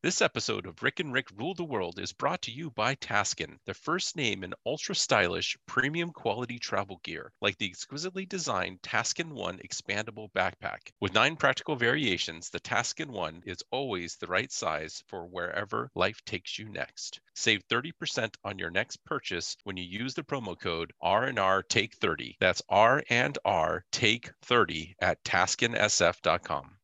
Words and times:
This 0.00 0.22
episode 0.22 0.66
of 0.66 0.80
Rick 0.80 1.00
and 1.00 1.12
Rick 1.12 1.26
Rule 1.34 1.54
the 1.54 1.64
World 1.64 1.98
is 1.98 2.12
brought 2.12 2.42
to 2.42 2.52
you 2.52 2.70
by 2.70 2.94
Taskin, 2.94 3.58
the 3.64 3.74
first 3.74 4.14
name 4.14 4.44
in 4.44 4.54
ultra 4.64 4.94
stylish, 4.94 5.58
premium 5.66 6.12
quality 6.12 6.60
travel 6.60 7.00
gear, 7.02 7.32
like 7.40 7.58
the 7.58 7.66
exquisitely 7.66 8.24
designed 8.24 8.80
Taskin 8.80 9.32
One 9.32 9.58
expandable 9.58 10.30
backpack. 10.30 10.92
With 11.00 11.14
nine 11.14 11.34
practical 11.34 11.74
variations, 11.74 12.48
the 12.48 12.60
Taskin 12.60 13.08
One 13.08 13.42
is 13.44 13.64
always 13.72 14.14
the 14.14 14.28
right 14.28 14.52
size 14.52 15.02
for 15.08 15.26
wherever 15.26 15.90
life 15.96 16.24
takes 16.24 16.60
you 16.60 16.68
next. 16.68 17.20
Save 17.34 17.66
30% 17.66 18.36
on 18.44 18.56
your 18.56 18.70
next 18.70 19.04
purchase 19.04 19.56
when 19.64 19.76
you 19.76 19.82
use 19.82 20.14
the 20.14 20.22
promo 20.22 20.56
code 20.56 20.92
R&R 21.00 21.64
Take 21.64 21.96
30. 21.96 22.36
That's 22.38 22.62
R 22.68 23.02
and 23.10 23.36
R 23.44 23.84
Take 23.90 24.30
30 24.42 24.94
at 25.00 25.24
taskinsf.com. 25.24 26.77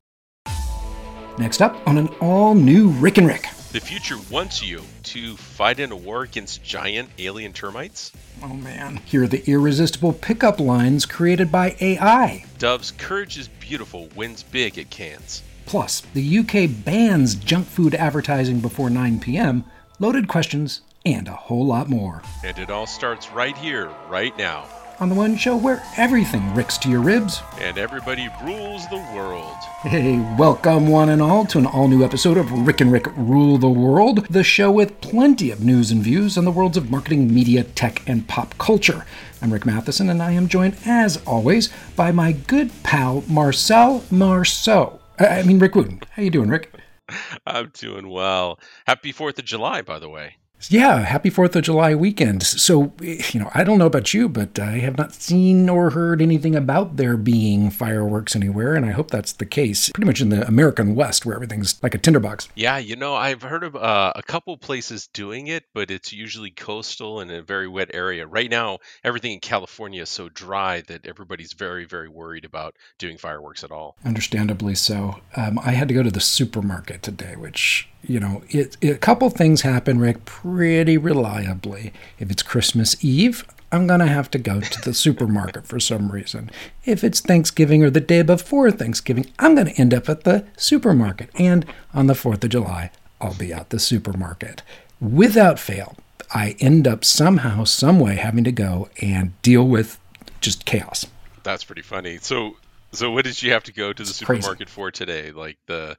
Next 1.37 1.61
up 1.61 1.77
on 1.87 1.99
an 1.99 2.09
all 2.21 2.55
new 2.55 2.89
Rick 2.91 3.19
and 3.19 3.27
Rick. 3.27 3.49
The 3.73 3.81
future 3.81 4.17
wants 4.31 4.63
you 4.63 4.83
to 5.03 5.37
fight 5.37 5.81
in 5.81 5.91
a 5.91 5.97
war 5.97 6.23
against 6.23 6.63
giant 6.63 7.11
alien 7.19 7.53
termites. 7.53 8.13
Oh 8.41 8.55
man. 8.55 8.99
Here 9.05 9.25
are 9.25 9.27
the 9.27 9.43
irresistible 9.51 10.13
pickup 10.13 10.61
lines 10.61 11.07
created 11.07 11.51
by 11.51 11.77
AI. 11.81 12.45
Dove's 12.59 12.93
Courage 12.93 13.37
is 13.37 13.49
Beautiful 13.49 14.09
wins 14.15 14.45
big 14.45 14.79
at 14.79 14.91
Cannes. 14.91 15.43
Plus, 15.67 16.03
the 16.15 16.39
UK 16.39 16.71
bans 16.85 17.35
junk 17.35 17.67
food 17.67 17.97
advertising 17.97 18.61
before 18.61 18.89
9 18.89 19.19
p.m., 19.19 19.65
loaded 19.99 20.29
questions, 20.29 20.83
and 21.05 21.27
a 21.27 21.33
whole 21.33 21.67
lot 21.67 21.89
more. 21.89 22.23
And 22.45 22.57
it 22.61 22.71
all 22.71 22.87
starts 22.87 23.31
right 23.31 23.57
here, 23.57 23.91
right 24.09 24.37
now. 24.39 24.69
On 25.01 25.09
the 25.09 25.15
one 25.15 25.37
show 25.37 25.57
where 25.57 25.83
everything 25.97 26.55
ricks 26.55 26.79
to 26.79 26.89
your 26.89 27.01
ribs. 27.01 27.43
And 27.59 27.79
everybody 27.79 28.29
rules 28.45 28.87
the 28.89 29.05
world. 29.13 29.57
Hey, 29.83 30.21
welcome 30.39 30.87
one 30.87 31.09
and 31.09 31.21
all 31.21 31.45
to 31.47 31.59
an 31.59 31.67
all 31.67 31.89
new 31.89 32.05
episode 32.05 32.37
of 32.37 32.53
Rick 32.65 32.81
and 32.81 32.93
Rick 32.93 33.09
Rule 33.17 33.59
the 33.59 33.69
World, 33.69 34.25
the 34.29 34.45
show 34.45 34.71
with 34.71 35.01
plenty 35.01 35.51
of 35.51 35.65
news 35.65 35.91
and 35.91 36.01
views 36.01 36.39
on 36.39 36.45
the 36.45 36.53
worlds 36.53 36.77
of 36.77 36.93
marketing, 36.93 37.35
media, 37.35 37.65
tech, 37.65 38.09
and 38.09 38.29
pop 38.29 38.57
culture. 38.57 39.05
I'm 39.43 39.53
Rick 39.53 39.67
Matheson, 39.67 40.09
and 40.09 40.23
I 40.23 40.31
am 40.31 40.47
joined, 40.47 40.77
as 40.87 41.21
always, 41.27 41.71
by 41.97 42.13
my 42.13 42.31
good 42.31 42.71
pal 42.85 43.25
Marcel 43.27 44.05
Marceau. 44.13 45.01
I 45.19 45.43
mean, 45.43 45.59
Rick 45.59 45.75
Wooten. 45.75 46.03
How 46.13 46.23
you 46.23 46.31
doing, 46.31 46.49
Rick? 46.49 46.73
I'm 47.47 47.71
doing 47.75 48.09
well. 48.09 48.61
Happy 48.87 49.13
4th 49.13 49.41
of 49.41 49.45
July, 49.45 49.83
by 49.83 49.99
the 49.99 50.09
way. 50.09 50.37
Yeah, 50.71 51.01
happy 51.01 51.31
4th 51.31 51.57
of 51.57 51.65
July 51.65 51.95
weekend. 51.95 52.43
So, 52.43 52.93
you 53.01 53.41
know, 53.41 53.51
I 53.55 53.65
don't 53.65 53.79
know 53.79 53.87
about 53.87 54.15
you, 54.15 54.29
but 54.29 54.59
I 54.59 54.79
have 54.79 54.97
not 54.97 55.13
seen 55.15 55.69
or 55.69 55.91
heard 55.91 56.23
anything 56.23 56.55
about 56.55 56.97
there 56.97 57.17
being 57.17 57.71
fireworks 57.71 58.35
anywhere, 58.35 58.75
and 58.75 58.87
I 58.87 58.91
hope 58.91 59.11
that's 59.11 59.33
the 59.33 59.47
case. 59.47 59.91
Pretty 59.91 60.07
much 60.07 60.21
in 60.21 60.29
the 60.29 60.47
American 60.47 60.95
West, 60.95 61.27
where 61.27 61.35
everything's 61.35 61.83
like 61.83 61.95
a 61.95 61.99
tinderbox. 61.99 62.49
Yeah, 62.55 62.79
you 62.79 62.97
know, 62.97 63.15
I've 63.15 63.43
heard 63.43 63.65
of 63.65 63.77
uh, 63.77 64.13
a 64.15 64.23
couple 64.23 64.57
places 64.57 65.07
doing 65.09 65.49
it, 65.49 65.65
but 65.75 65.91
it's 65.91 66.13
usually 66.13 66.51
coastal 66.51 67.21
and 67.21 67.31
a 67.31 67.43
very 67.43 67.69
wet 67.69 67.91
area. 67.93 68.27
Right 68.27 68.51
now, 68.51 68.79
everything 69.03 69.33
in 69.33 69.41
California 69.41 70.03
is 70.03 70.11
so 70.11 70.29
dry 70.29 70.83
that 70.83 71.07
everybody's 71.07 71.53
very, 71.53 71.85
very 71.85 72.09
worried 72.09 72.45
about 72.45 72.77
doing 72.99 73.19
fireworks 73.19 73.65
at 73.65 73.71
all. 73.71 73.97
Understandably 74.05 74.75
so. 74.75 75.21
Um, 75.37 75.59
I 75.59 75.73
had 75.73 75.89
to 75.89 75.95
go 75.95 76.03
to 76.03 76.11
the 76.11 76.21
supermarket 76.21 77.03
today, 77.03 77.37
which 77.37 77.89
you 78.07 78.21
know, 78.21 78.43
it, 78.49 78.77
it, 78.81 78.91
a 78.91 78.99
couple 78.99 79.29
things 79.31 79.63
happen, 79.63 79.99
Rick, 79.99 80.25
pretty 80.25 80.54
reliably. 80.55 81.93
If 82.19 82.31
it's 82.31 82.43
Christmas 82.43 83.03
Eve, 83.05 83.45
I'm 83.73 83.87
going 83.89 84.01
to 84.01 84.07
have 84.07 84.31
to 84.31 84.39
go 84.39 84.61
to 84.61 84.81
the 84.83 84.95
supermarket 84.95 85.67
for 85.67 85.81
some 85.81 86.13
reason. 86.13 86.51
If 86.85 87.03
it's 87.03 87.21
Thanksgiving 87.21 87.83
or 87.83 87.91
the 87.91 88.01
day 88.01 88.23
before 88.23 88.71
Thanksgiving, 88.71 89.27
I'm 89.39 89.57
going 89.57 89.67
to 89.67 89.81
end 89.81 89.93
up 89.93 90.09
at 90.09 90.23
the 90.23 90.47
supermarket. 90.57 91.31
And 91.35 91.67
on 91.93 92.07
the 92.07 92.15
4th 92.15 92.45
of 92.45 92.51
July, 92.51 92.93
I'll 93.21 93.35
be 93.35 93.53
at 93.53 93.71
the 93.71 93.81
supermarket. 93.81 94.63
Without 95.01 95.59
fail, 95.59 95.97
I 96.33 96.55
end 96.61 96.87
up 96.87 97.05
somehow, 97.05 97.65
someway 97.65 98.15
having 98.15 98.45
to 98.45 98.53
go 98.53 98.89
and 99.01 99.41
deal 99.43 99.67
with 99.67 99.99
just 100.41 100.65
chaos. 100.65 101.07
That's 101.43 101.65
pretty 101.65 101.83
funny. 101.83 102.19
So, 102.21 102.57
so 102.93 103.11
what 103.11 103.25
did 103.25 103.43
you 103.43 103.53
have 103.53 103.65
to 103.65 103.73
go 103.73 103.93
to 103.93 104.03
the 104.03 104.09
it's 104.09 104.19
supermarket 104.19 104.69
crazy. 104.69 104.71
for 104.71 104.91
today? 104.93 105.33
Like 105.33 105.59
the 105.67 105.97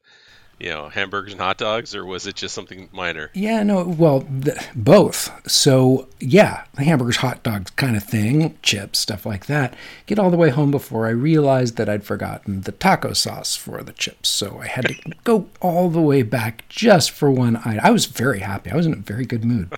you 0.60 0.70
know, 0.70 0.90
hamburgers 0.90 1.34
and 1.34 1.42
hot 1.42 1.58
dogs, 1.58 1.94
or 1.94 2.06
was 2.06 2.28
it 2.28 2.36
just 2.36 2.56
something 2.56 2.90
minor? 2.94 3.30
Yeah, 3.34 3.64
no, 3.64 3.84
well, 3.84 4.22
the, 4.22 4.64
both. 4.76 5.30
So, 5.50 6.08
yeah, 6.20 6.64
the 6.76 6.84
hamburgers, 6.84 7.18
hot 7.18 7.44
dogs 7.44 7.72
kind 7.72 7.98
of 7.98 8.04
thing, 8.04 8.58
chips, 8.62 9.00
stuff 9.00 9.26
like 9.26 9.48
that. 9.48 9.76
Get 10.06 10.18
all 10.18 10.32
the 10.32 10.38
way 10.38 10.50
home 10.50 10.72
before 10.72 11.08
I 11.08 11.12
realized 11.12 11.76
that 11.78 11.90
I'd 11.90 12.06
forgotten 12.06 12.62
the 12.62 12.72
taco 12.72 13.14
sauce 13.14 13.56
for 13.56 13.84
the 13.84 13.94
chips. 13.94 14.30
So 14.30 14.60
I 14.62 14.68
had 14.68 14.88
to 14.88 14.96
go 15.24 15.48
all 15.62 15.90
the 15.90 16.02
way 16.02 16.22
back 16.22 16.68
just 16.70 17.12
for 17.12 17.30
one 17.30 17.58
item. 17.58 17.82
I 17.84 17.92
was 17.92 18.06
very 18.06 18.40
happy. 18.40 18.72
I 18.72 18.76
was 18.76 18.86
in 18.86 18.94
a 18.94 18.98
very 18.98 19.26
good 19.26 19.44
mood. 19.44 19.74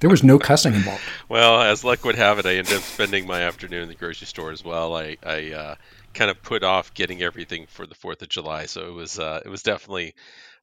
There 0.00 0.10
was 0.10 0.22
no 0.22 0.38
cussing 0.38 0.74
involved. 0.74 1.02
well, 1.28 1.60
as 1.60 1.84
luck 1.84 2.04
would 2.04 2.16
have 2.16 2.38
it, 2.38 2.46
I 2.46 2.56
ended 2.56 2.74
up 2.74 2.82
spending 2.82 3.26
my 3.26 3.40
afternoon 3.40 3.82
in 3.82 3.88
the 3.88 3.94
grocery 3.94 4.26
store 4.26 4.50
as 4.50 4.64
well. 4.64 4.94
I, 4.96 5.16
I, 5.24 5.52
uh, 5.52 5.74
kind 6.14 6.30
of 6.30 6.42
put 6.42 6.62
off 6.62 6.94
getting 6.94 7.22
everything 7.22 7.66
for 7.68 7.86
the 7.86 7.94
Fourth 7.94 8.22
of 8.22 8.28
July. 8.28 8.66
So 8.66 8.88
it 8.88 8.92
was 8.92 9.18
uh, 9.18 9.40
it 9.44 9.48
was 9.48 9.62
definitely 9.62 10.14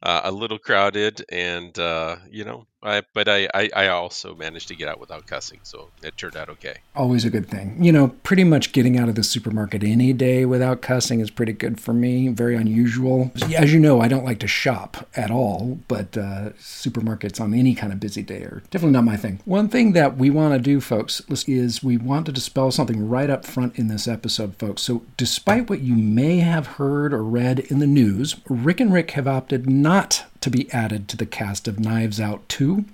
uh, 0.02 0.22
a 0.26 0.32
little 0.32 0.60
crowded, 0.60 1.24
and 1.30 1.78
uh, 1.78 2.18
you 2.30 2.46
know, 2.46 2.68
I, 2.81 3.03
but 3.13 3.28
I, 3.28 3.50
I, 3.53 3.69
I 3.75 3.88
also 3.90 4.35
managed 4.35 4.69
to 4.69 4.75
get 4.75 4.88
out 4.88 5.00
without 5.00 5.28
cussing, 5.28 5.59
so 5.63 5.90
it 6.01 6.17
turned 6.17 6.38
out 6.38 6.50
okay. 6.50 6.78
Always 6.95 7.25
a 7.25 7.29
good 7.29 7.50
thing. 7.50 7.84
You 7.84 7.91
know, 7.91 8.09
pretty 8.23 8.44
much 8.44 8.72
getting 8.72 8.97
out 8.97 9.09
of 9.09 9.16
the 9.16 9.23
supermarket 9.23 9.84
any 9.84 10.13
day 10.13 10.45
without 10.45 10.81
cussing 10.81 11.19
is 11.19 11.29
pretty 11.29 11.53
good 11.53 11.79
for 11.79 11.94
me. 11.94 12.29
Very 12.29 12.56
unusual. 12.56 13.31
As 13.56 13.73
you 13.73 13.79
know, 13.79 14.00
I 14.00 14.07
don't 14.07 14.25
like 14.25 14.40
to 14.40 14.47
shop 14.47 15.07
at 15.16 15.29
all, 15.29 15.79
but 15.88 16.17
uh, 16.17 16.51
supermarkets 16.59 17.41
on 17.41 17.53
any 17.53 17.75
kind 17.75 17.91
of 17.91 18.00
busy 18.00 18.22
day 18.22 18.44
are 18.44 18.63
definitely 18.72 18.94
not 18.94 19.03
my 19.03 19.17
thing. 19.17 19.41
One 19.46 19.67
thing 19.67 19.91
that 19.94 20.17
we 20.17 20.29
want 20.29 20.53
to 20.53 20.59
do, 20.59 20.79
folks, 20.79 21.22
is 21.47 21.84
we 21.84 21.97
want 21.97 22.25
to 22.28 22.31
dispel 22.31 22.72
something 22.72 23.09
right 23.09 23.29
up 23.29 23.46
front 23.46 23.78
in 23.78 23.88
this 23.88 24.07
episode, 24.07 24.56
folks. 24.56 24.84
So, 24.84 25.03
despite 25.17 25.69
what 25.69 25.81
you 25.81 25.96
may 25.96 26.38
have 26.38 26.67
heard 26.67 27.13
or 27.13 27.23
read 27.23 27.59
in 27.59 27.79
the 27.79 27.88
news, 27.88 28.38
Rick 28.47 28.79
and 28.79 28.94
Rick 28.94 29.11
have 29.11 29.28
opted 29.28 29.69
not 29.69 30.25
to 30.42 30.50
be 30.50 30.72
added 30.72 31.08
to 31.10 31.18
the 31.18 31.26
cast 31.26 31.68
of 31.68 31.80
Knives 31.80 32.20
Out 32.20 32.48
2. 32.50 32.86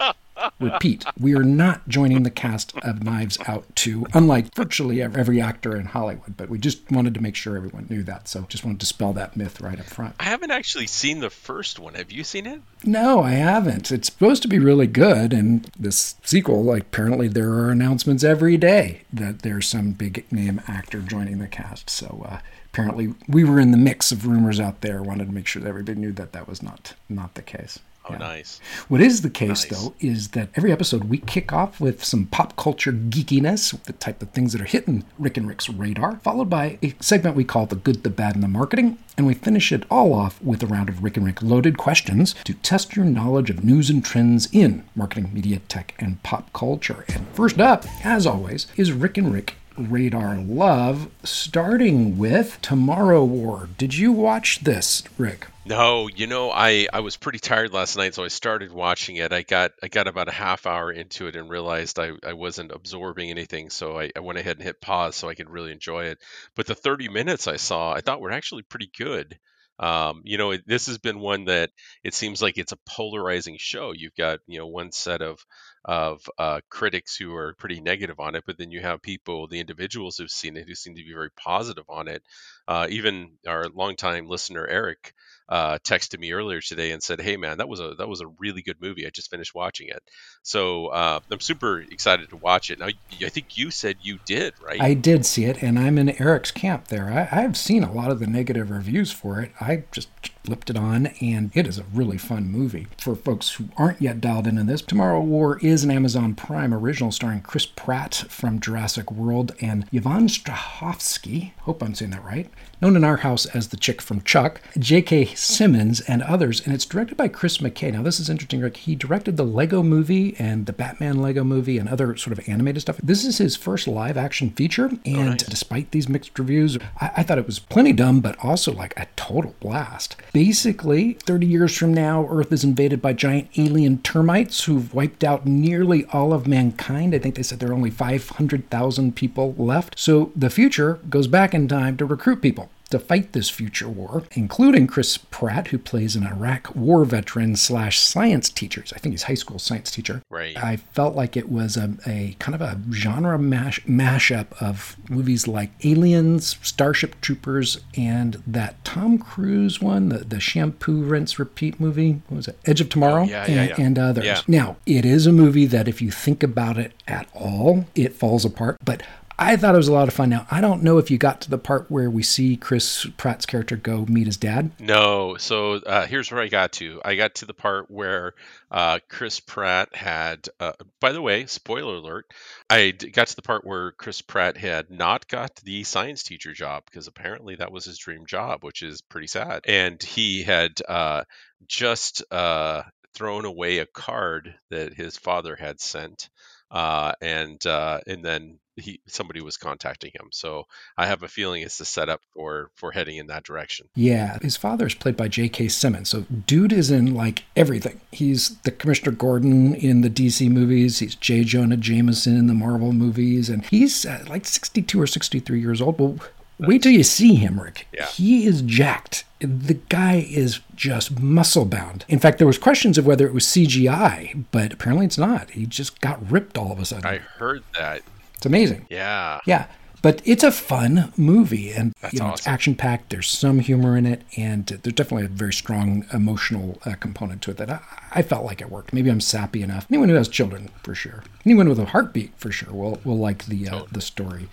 Repeat, 0.59 1.05
we 1.19 1.33
are 1.35 1.43
not 1.43 1.87
joining 1.87 2.23
the 2.23 2.29
cast 2.29 2.75
of 2.79 3.03
Knives 3.03 3.37
Out 3.47 3.73
2, 3.75 4.07
unlike 4.13 4.53
virtually 4.53 5.01
every 5.01 5.39
actor 5.39 5.75
in 5.75 5.85
Hollywood, 5.85 6.35
but 6.35 6.49
we 6.49 6.59
just 6.59 6.91
wanted 6.91 7.13
to 7.13 7.21
make 7.21 7.35
sure 7.35 7.55
everyone 7.55 7.87
knew 7.89 8.03
that. 8.03 8.27
So 8.27 8.45
just 8.49 8.63
wanted 8.63 8.79
to 8.79 8.85
dispel 8.85 9.13
that 9.13 9.37
myth 9.37 9.61
right 9.61 9.79
up 9.79 9.85
front. 9.85 10.15
I 10.19 10.25
haven't 10.25 10.51
actually 10.51 10.87
seen 10.87 11.19
the 11.19 11.29
first 11.29 11.79
one. 11.79 11.93
Have 11.95 12.11
you 12.11 12.23
seen 12.23 12.45
it? 12.45 12.61
No, 12.83 13.21
I 13.21 13.31
haven't. 13.31 13.91
It's 13.91 14.07
supposed 14.07 14.41
to 14.41 14.47
be 14.47 14.59
really 14.59 14.87
good, 14.87 15.31
and 15.33 15.69
this 15.79 16.15
sequel, 16.23 16.63
like 16.63 16.83
apparently 16.83 17.27
there 17.27 17.51
are 17.53 17.71
announcements 17.71 18.23
every 18.23 18.57
day 18.57 19.01
that 19.13 19.41
there's 19.41 19.67
some 19.67 19.91
big 19.91 20.25
name 20.31 20.61
actor 20.67 20.99
joining 20.99 21.39
the 21.39 21.47
cast. 21.47 21.89
So 21.89 22.25
uh, 22.29 22.39
apparently 22.75 23.13
we 23.29 23.45
were 23.45 23.57
in 23.57 23.71
the 23.71 23.77
mix 23.77 24.11
of 24.11 24.27
rumors 24.27 24.59
out 24.59 24.81
there. 24.81 25.01
Wanted 25.01 25.27
to 25.27 25.33
make 25.33 25.47
sure 25.47 25.61
that 25.61 25.69
everybody 25.69 25.97
knew 25.97 26.11
that 26.11 26.33
that 26.33 26.45
was 26.45 26.61
not 26.61 26.93
not 27.07 27.35
the 27.35 27.41
case. 27.41 27.79
Oh, 28.07 28.11
yeah. 28.11 28.17
nice. 28.19 28.59
What 28.87 29.01
is 29.01 29.21
the 29.23 29.31
case, 29.31 29.47
nice. 29.47 29.65
though, 29.67 29.95
is 29.99 30.27
that 30.31 30.49
every 30.53 30.71
episode 30.71 31.05
we 31.05 31.17
kick 31.17 31.51
off 31.51 31.79
with 31.79 32.03
some 32.03 32.27
pop 32.27 32.55
culture 32.55 32.91
geekiness, 32.91 33.81
the 33.85 33.93
type 33.93 34.21
of 34.21 34.29
things 34.29 34.53
that 34.53 34.61
are 34.61 34.65
hitting 34.65 35.05
Rick 35.17 35.37
and 35.37 35.47
Rick's 35.47 35.69
radar, 35.69 36.17
followed 36.17 36.47
by 36.47 36.77
a 36.83 36.93
segment 36.99 37.35
we 37.35 37.45
call 37.45 37.65
The 37.65 37.77
Good, 37.77 38.03
the 38.03 38.11
Bad, 38.11 38.35
and 38.35 38.43
the 38.43 38.47
Marketing. 38.47 38.99
And 39.17 39.25
we 39.25 39.33
finish 39.33 39.71
it 39.71 39.85
all 39.89 40.13
off 40.13 40.39
with 40.39 40.61
a 40.61 40.67
round 40.67 40.87
of 40.87 41.01
Rick 41.01 41.17
and 41.17 41.25
Rick 41.25 41.41
loaded 41.41 41.79
questions 41.79 42.35
to 42.43 42.53
test 42.53 42.95
your 42.95 43.05
knowledge 43.05 43.49
of 43.49 43.63
news 43.63 43.89
and 43.89 44.05
trends 44.05 44.49
in 44.51 44.83
marketing, 44.95 45.31
media, 45.33 45.59
tech, 45.67 45.95
and 45.97 46.21
pop 46.21 46.53
culture. 46.53 47.05
And 47.07 47.27
first 47.29 47.59
up, 47.59 47.85
as 48.05 48.27
always, 48.27 48.67
is 48.75 48.91
Rick 48.91 49.17
and 49.17 49.33
Rick 49.33 49.55
radar 49.77 50.37
love, 50.37 51.09
starting 51.23 52.17
with 52.17 52.59
Tomorrow 52.61 53.23
War. 53.23 53.69
Did 53.77 53.95
you 53.95 54.11
watch 54.11 54.61
this, 54.61 55.03
Rick? 55.17 55.47
No, 55.65 56.07
you 56.07 56.27
know, 56.27 56.51
I 56.51 56.87
I 56.93 56.99
was 56.99 57.17
pretty 57.17 57.39
tired 57.39 57.73
last 57.73 57.97
night, 57.97 58.13
so 58.13 58.23
I 58.23 58.27
started 58.27 58.71
watching 58.71 59.15
it. 59.15 59.33
I 59.33 59.41
got 59.41 59.71
I 59.81 59.87
got 59.87 60.07
about 60.07 60.27
a 60.27 60.31
half 60.31 60.67
hour 60.67 60.91
into 60.91 61.27
it 61.27 61.35
and 61.35 61.49
realized 61.49 61.97
I, 61.97 62.11
I 62.23 62.33
wasn't 62.33 62.71
absorbing 62.71 63.31
anything, 63.31 63.71
so 63.71 63.99
I, 63.99 64.11
I 64.15 64.19
went 64.19 64.37
ahead 64.37 64.57
and 64.57 64.63
hit 64.63 64.79
pause 64.79 65.15
so 65.15 65.27
I 65.27 65.33
could 65.35 65.49
really 65.49 65.71
enjoy 65.71 66.05
it. 66.05 66.19
But 66.55 66.67
the 66.67 66.75
30 66.75 67.09
minutes 67.09 67.47
I 67.47 67.55
saw, 67.55 67.91
I 67.93 68.01
thought 68.01 68.21
were 68.21 68.31
actually 68.31 68.61
pretty 68.61 68.91
good. 68.95 69.39
Um, 69.79 70.21
you 70.23 70.37
know, 70.37 70.51
it, 70.51 70.61
this 70.65 70.87
has 70.87 70.97
been 70.97 71.19
one 71.19 71.45
that 71.45 71.71
it 72.03 72.13
seems 72.13 72.41
like 72.41 72.57
it's 72.57 72.71
a 72.71 72.79
polarizing 72.87 73.57
show. 73.59 73.91
You've 73.93 74.15
got 74.15 74.39
you 74.47 74.59
know 74.59 74.67
one 74.67 74.91
set 74.91 75.21
of 75.21 75.39
of 75.83 76.21
uh, 76.37 76.61
critics 76.69 77.15
who 77.15 77.35
are 77.35 77.55
pretty 77.59 77.81
negative 77.81 78.19
on 78.19 78.35
it, 78.35 78.43
but 78.47 78.57
then 78.57 78.71
you 78.71 78.81
have 78.81 79.01
people, 79.01 79.47
the 79.47 79.59
individuals 79.59 80.17
who've 80.17 80.31
seen 80.31 80.57
it, 80.57 80.67
who 80.67 80.75
seem 80.75 80.95
to 80.95 81.03
be 81.03 81.13
very 81.13 81.29
positive 81.31 81.85
on 81.89 82.07
it. 82.07 82.23
Uh, 82.67 82.87
even 82.89 83.31
our 83.47 83.65
longtime 83.69 84.27
listener 84.27 84.65
Eric 84.67 85.13
uh, 85.47 85.77
texted 85.79 86.19
me 86.19 86.31
earlier 86.31 86.61
today 86.61 86.91
and 86.91 87.01
said, 87.01 87.21
"Hey 87.21 87.37
man, 87.37 87.57
that 87.59 87.69
was 87.69 87.79
a 87.79 87.93
that 87.97 88.07
was 88.07 88.21
a 88.21 88.27
really 88.39 88.61
good 88.61 88.81
movie. 88.81 89.05
I 89.05 89.09
just 89.09 89.29
finished 89.29 89.53
watching 89.53 89.89
it, 89.89 90.01
so 90.41 90.87
uh, 90.87 91.19
I'm 91.29 91.39
super 91.39 91.81
excited 91.81 92.29
to 92.29 92.37
watch 92.37 92.71
it." 92.71 92.79
Now, 92.79 92.87
I 93.21 93.29
think 93.29 93.57
you 93.57 93.71
said 93.71 93.97
you 94.01 94.19
did, 94.25 94.53
right? 94.61 94.81
I 94.81 94.93
did 94.93 95.25
see 95.25 95.45
it, 95.45 95.61
and 95.61 95.77
I'm 95.77 95.97
in 95.97 96.09
Eric's 96.21 96.51
camp 96.51 96.87
there. 96.87 97.29
I, 97.31 97.43
I've 97.43 97.57
seen 97.57 97.83
a 97.83 97.91
lot 97.91 98.11
of 98.11 98.19
the 98.19 98.27
negative 98.27 98.71
reviews 98.71 99.11
for 99.11 99.39
it. 99.39 99.51
I 99.59 99.83
just 99.91 100.09
flipped 100.45 100.69
it 100.69 100.77
on, 100.77 101.07
and 101.21 101.49
it 101.55 101.65
is 101.65 101.79
a 101.79 101.85
really 101.93 102.17
fun 102.17 102.51
movie. 102.51 102.87
For 102.99 103.15
folks 103.15 103.53
who 103.53 103.65
aren't 103.77 104.01
yet 104.01 104.21
dialed 104.21 104.45
into 104.45 104.63
this, 104.63 104.81
Tomorrow 104.81 105.21
War 105.21 105.57
is 105.61 105.83
an 105.83 105.91
Amazon 105.91 106.35
Prime 106.35 106.73
original 106.73 107.11
starring 107.11 107.41
Chris 107.41 107.65
Pratt 107.65 108.25
from 108.29 108.59
Jurassic 108.59 109.11
World 109.11 109.53
and 109.59 109.87
Yvonne 109.91 110.27
Strahovski, 110.27 111.53
hope 111.61 111.81
I'm 111.81 111.95
saying 111.95 112.11
that 112.11 112.23
right, 112.23 112.49
known 112.81 112.95
in 112.95 113.03
our 113.03 113.17
house 113.17 113.45
as 113.47 113.69
the 113.69 113.77
chick 113.77 114.01
from 114.01 114.21
Chuck, 114.21 114.61
J.K. 114.77 115.33
Simmons, 115.33 116.01
and 116.01 116.21
others, 116.21 116.61
and 116.63 116.73
it's 116.73 116.85
directed 116.85 117.17
by 117.17 117.27
Chris 117.27 117.57
McKay. 117.57 117.91
Now, 117.91 118.03
this 118.03 118.19
is 118.19 118.29
interesting, 118.29 118.61
Rick. 118.61 118.77
He 118.77 118.95
directed 118.95 119.37
the 119.37 119.43
Lego 119.43 119.81
movie 119.81 120.35
and 120.37 120.65
the 120.67 120.73
Batman 120.73 121.21
Lego 121.21 121.43
movie 121.43 121.77
and 121.77 121.89
other 121.89 122.15
sort 122.15 122.37
of 122.37 122.47
animated 122.47 122.81
stuff. 122.81 122.99
This 123.01 123.25
is 123.25 123.39
his 123.39 123.55
first 123.55 123.87
live 123.87 124.17
action 124.17 124.51
feature, 124.51 124.89
oh, 124.91 124.99
and 125.05 125.17
oh, 125.17 125.29
nice. 125.31 125.43
despite 125.43 125.91
these 125.91 126.07
mixed 126.07 126.37
reviews, 126.37 126.77
I-, 127.01 127.11
I 127.17 127.23
thought 127.23 127.39
it 127.39 127.47
was 127.47 127.59
plenty 127.59 127.93
dumb, 127.93 128.19
but 128.21 128.37
also 128.43 128.71
like 128.71 128.93
a 128.97 129.07
total 129.15 129.55
blast. 129.59 130.15
Basically, 130.35 131.13
30 131.13 131.47
years 131.47 131.77
from 131.77 131.93
now, 131.93 132.27
Earth 132.29 132.51
is 132.51 132.65
invaded 132.65 133.01
by 133.01 133.13
giant 133.13 133.47
alien 133.55 133.99
termites 133.99 134.65
who've 134.65 134.93
wiped 134.93 135.23
out 135.23 135.45
nearly 135.45 136.03
all 136.07 136.33
of 136.33 136.45
mankind. 136.45 137.15
I 137.15 137.19
think 137.19 137.35
they 137.35 137.41
said 137.41 137.61
there 137.61 137.69
are 137.69 137.73
only 137.73 137.89
500,000 137.89 139.15
people 139.15 139.55
left. 139.57 139.97
So 139.97 140.33
the 140.35 140.49
future 140.49 140.99
goes 141.09 141.27
back 141.27 141.53
in 141.53 141.69
time 141.69 141.95
to 141.95 142.05
recruit 142.05 142.41
people 142.41 142.69
to 142.89 142.99
fight 142.99 143.33
this 143.33 143.49
future 143.49 143.89
war, 143.89 144.23
including 144.33 144.87
Chris 144.87 145.17
Pratt, 145.17 145.67
who 145.67 145.77
plays 145.77 146.15
an 146.15 146.25
Iraq 146.25 146.75
war 146.75 147.03
veteran 147.05 147.55
slash 147.55 147.99
science 147.99 148.49
teacher. 148.49 148.83
I 148.93 148.99
think 148.99 149.13
he's 149.13 149.23
high 149.23 149.33
school 149.35 149.59
science 149.59 149.89
teacher. 149.91 150.21
Right. 150.29 150.55
I 150.57 150.77
felt 150.77 151.15
like 151.15 151.35
it 151.35 151.49
was 151.49 151.77
a, 151.77 151.95
a 152.05 152.35
kind 152.39 152.55
of 152.55 152.61
a 152.61 152.79
genre 152.91 153.39
mash, 153.39 153.83
mashup 153.85 154.47
of 154.61 154.97
movies 155.09 155.47
like 155.47 155.71
Aliens, 155.83 156.57
Starship 156.61 157.19
Troopers, 157.21 157.79
and 157.97 158.41
that 158.45 158.83
Tom 158.83 159.17
Cruise 159.17 159.81
one, 159.81 160.09
the, 160.09 160.19
the 160.19 160.39
shampoo 160.39 161.03
rinse 161.03 161.39
repeat 161.39 161.79
movie. 161.79 162.21
What 162.27 162.37
was 162.37 162.47
it? 162.47 162.59
Edge 162.65 162.81
of 162.81 162.89
Tomorrow? 162.89 163.23
Oh, 163.23 163.25
yeah, 163.25 163.45
and, 163.45 163.55
yeah, 163.55 163.63
yeah. 163.63 163.85
and 163.85 163.99
others. 163.99 164.43
Now, 164.47 164.77
it 164.85 165.05
is 165.05 165.25
a 165.25 165.31
movie 165.31 165.65
that 165.65 165.87
if 165.87 166.01
you 166.01 166.11
think 166.11 166.43
about 166.43 166.77
it 166.77 166.93
at 167.07 167.27
all, 167.33 167.85
it 167.95 168.13
falls 168.13 168.45
apart. 168.45 168.77
But 168.83 169.01
I 169.37 169.57
thought 169.57 169.75
it 169.75 169.77
was 169.77 169.89
a 169.89 169.93
lot 169.93 170.07
of 170.07 170.13
fun. 170.13 170.29
Now, 170.29 170.47
I 170.49 170.61
don't 170.61 170.83
know 170.83 170.97
if 170.97 171.11
you 171.11 171.17
got 171.17 171.41
to 171.41 171.49
the 171.49 171.57
part 171.57 171.91
where 171.91 172.09
we 172.09 172.23
see 172.23 172.55
Chris 172.55 173.05
Pratt's 173.17 173.45
character 173.45 173.75
go 173.75 174.05
meet 174.05 174.27
his 174.27 174.37
dad. 174.37 174.71
No. 174.79 175.35
So 175.37 175.73
uh, 175.73 176.05
here's 176.07 176.31
where 176.31 176.41
I 176.41 176.47
got 176.47 176.71
to. 176.73 177.01
I 177.03 177.15
got 177.15 177.35
to 177.35 177.45
the 177.45 177.53
part 177.53 177.91
where 177.91 178.33
uh, 178.71 178.99
Chris 179.09 179.41
Pratt 179.41 179.93
had, 179.93 180.47
uh, 180.59 180.73
by 181.01 181.11
the 181.11 181.21
way, 181.21 181.47
spoiler 181.47 181.95
alert, 181.95 182.25
I 182.69 182.91
got 182.91 183.27
to 183.27 183.35
the 183.35 183.41
part 183.41 183.65
where 183.65 183.91
Chris 183.91 184.21
Pratt 184.21 184.55
had 184.55 184.89
not 184.89 185.27
got 185.27 185.55
the 185.57 185.83
science 185.83 186.23
teacher 186.23 186.53
job 186.53 186.83
because 186.85 187.07
apparently 187.07 187.55
that 187.55 187.73
was 187.73 187.85
his 187.85 187.97
dream 187.97 188.25
job, 188.25 188.63
which 188.63 188.83
is 188.83 189.01
pretty 189.01 189.27
sad. 189.27 189.63
And 189.67 190.01
he 190.01 190.43
had 190.43 190.81
uh, 190.87 191.25
just 191.67 192.23
uh, 192.31 192.83
thrown 193.13 193.43
away 193.43 193.79
a 193.79 193.85
card 193.85 194.55
that 194.69 194.93
his 194.93 195.17
father 195.17 195.57
had 195.57 195.81
sent. 195.81 196.29
Uh, 196.71 197.13
and 197.21 197.63
uh, 197.65 197.99
and 198.07 198.25
then 198.25 198.59
he 198.77 198.99
somebody 199.07 199.41
was 199.41 199.57
contacting 199.57 200.11
him. 200.13 200.29
So 200.31 200.67
I 200.97 201.07
have 201.07 201.23
a 201.23 201.27
feeling 201.27 201.61
it's 201.61 201.77
the 201.77 201.85
setup 201.85 202.21
for 202.33 202.69
for 202.73 202.91
heading 202.91 203.17
in 203.17 203.27
that 203.27 203.43
direction. 203.43 203.87
Yeah, 203.95 204.37
his 204.41 204.57
father 204.57 204.85
is 204.85 204.95
played 204.95 205.17
by 205.17 205.27
J.K. 205.27 205.69
Simmons. 205.69 206.09
So 206.09 206.21
dude 206.21 206.73
is 206.73 206.91
in 206.91 207.13
like 207.13 207.43
everything. 207.55 208.01
He's 208.11 208.57
the 208.59 208.71
Commissioner 208.71 209.11
Gordon 209.11 209.75
in 209.75 210.01
the 210.01 210.09
DC 210.09 210.49
movies. 210.49 210.99
He's 210.99 211.15
J. 211.15 211.43
Jonah 211.43 211.77
Jameson 211.77 212.37
in 212.37 212.47
the 212.47 212.53
Marvel 212.53 212.93
movies, 212.93 213.49
and 213.49 213.65
he's 213.65 214.05
uh, 214.05 214.23
like 214.27 214.45
62 214.45 215.01
or 215.01 215.07
63 215.07 215.59
years 215.59 215.81
old. 215.81 215.99
Well, 215.99 216.17
Wait 216.57 216.83
till 216.83 216.91
you 216.91 217.03
see 217.03 217.35
him, 217.35 217.59
Rick. 217.59 217.87
Yeah. 217.93 218.07
He 218.07 218.45
is 218.45 218.61
jacked. 218.61 219.25
The 219.39 219.73
guy 219.89 220.25
is 220.29 220.61
just 220.73 221.19
muscle 221.19 221.65
bound. 221.65 222.05
In 222.07 222.19
fact, 222.19 222.37
there 222.37 222.47
was 222.47 222.57
questions 222.57 222.97
of 222.97 223.05
whether 223.05 223.27
it 223.27 223.33
was 223.33 223.45
CGI, 223.45 224.45
but 224.51 224.71
apparently 224.71 225.05
it's 225.05 225.17
not. 225.17 225.51
He 225.51 225.65
just 225.65 225.99
got 225.99 226.31
ripped 226.31 226.57
all 226.57 226.71
of 226.71 226.79
a 226.79 226.85
sudden. 226.85 227.05
I 227.05 227.17
heard 227.17 227.63
that. 227.77 228.03
It's 228.35 228.45
amazing. 228.45 228.85
Yeah. 228.89 229.39
Yeah. 229.45 229.67
But 230.01 230.21
it's 230.23 230.43
a 230.43 230.51
fun 230.51 231.11
movie, 231.17 231.71
and 231.71 231.91
That's 231.99 232.13
you 232.13 232.19
know, 232.19 232.27
awesome. 232.27 232.33
it's 232.35 232.47
action 232.47 232.75
packed. 232.75 233.09
There's 233.09 233.27
some 233.27 233.57
humor 233.57 233.97
in 233.97 234.05
it, 234.05 234.21
and 234.37 234.67
there's 234.67 234.93
definitely 234.93 235.25
a 235.25 235.29
very 235.29 235.51
strong 235.51 236.05
emotional 236.13 236.77
uh, 236.85 236.93
component 236.93 237.41
to 237.41 237.51
it 237.51 237.57
that 237.57 237.71
I, 237.71 237.79
I, 238.11 238.21
felt 238.21 238.45
like 238.45 238.61
it 238.61 238.69
worked. 238.69 238.93
Maybe 238.93 239.09
I'm 239.09 239.19
sappy 239.19 239.63
enough. 239.63 239.87
Anyone 239.89 240.09
who 240.09 240.15
has 240.15 240.27
children, 240.27 240.69
for 240.83 240.93
sure. 240.93 241.23
Anyone 241.43 241.67
with 241.67 241.79
a 241.79 241.85
heartbeat, 241.85 242.33
for 242.37 242.51
sure, 242.51 242.71
will 242.71 242.99
will 243.03 243.17
like 243.17 243.45
the 243.45 243.67
uh, 243.67 243.83
the 243.91 243.99
story. 243.99 244.47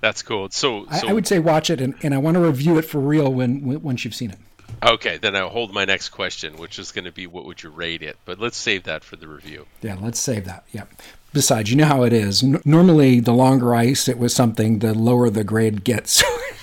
That's 0.00 0.22
cool. 0.22 0.48
So, 0.50 0.86
so 0.86 1.08
I, 1.08 1.10
I, 1.10 1.12
would 1.12 1.26
say 1.26 1.40
watch 1.40 1.68
it, 1.68 1.80
and, 1.80 1.94
and 2.02 2.14
I 2.14 2.18
want 2.18 2.36
to 2.36 2.40
review 2.40 2.78
it 2.78 2.86
for 2.86 2.98
real 2.98 3.30
when, 3.30 3.66
when 3.66 3.82
once 3.82 4.04
you've 4.06 4.14
seen 4.14 4.30
it. 4.30 4.38
Okay, 4.82 5.16
then 5.16 5.34
I'll 5.34 5.48
hold 5.48 5.72
my 5.72 5.84
next 5.84 6.10
question, 6.10 6.56
which 6.56 6.78
is 6.78 6.92
going 6.92 7.06
to 7.06 7.12
be 7.12 7.26
what 7.26 7.44
would 7.46 7.62
you 7.62 7.70
rate 7.70 8.02
it? 8.02 8.16
But 8.24 8.38
let's 8.38 8.56
save 8.56 8.84
that 8.84 9.04
for 9.04 9.16
the 9.16 9.26
review. 9.26 9.66
Yeah, 9.82 9.96
let's 10.00 10.20
save 10.20 10.44
that. 10.44 10.64
Yeah. 10.70 10.84
Besides, 11.32 11.70
you 11.70 11.76
know 11.76 11.86
how 11.86 12.02
it 12.04 12.12
is. 12.12 12.42
N- 12.42 12.60
normally, 12.64 13.20
the 13.20 13.32
longer 13.32 13.74
I 13.74 13.94
sit 13.94 14.18
with 14.18 14.32
something, 14.32 14.78
the 14.80 14.94
lower 14.94 15.30
the 15.30 15.44
grade 15.44 15.84
gets. 15.84 16.22